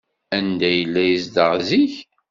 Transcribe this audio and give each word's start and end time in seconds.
Anda 0.37 0.65
ay 0.69 0.75
yella 0.77 1.03
yezdeɣ 1.05 1.51
zik? 1.67 1.95